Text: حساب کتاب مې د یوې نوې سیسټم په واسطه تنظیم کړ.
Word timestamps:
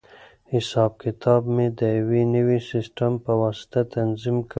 حساب 0.53 0.91
کتاب 1.03 1.41
مې 1.55 1.67
د 1.79 1.81
یوې 1.99 2.21
نوې 2.35 2.59
سیسټم 2.71 3.11
په 3.25 3.31
واسطه 3.41 3.79
تنظیم 3.95 4.37
کړ. 4.41 4.49